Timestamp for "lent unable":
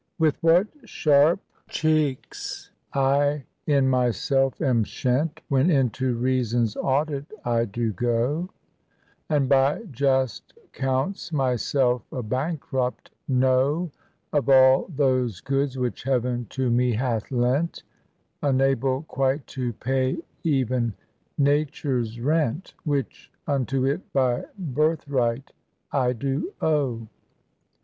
17.29-19.03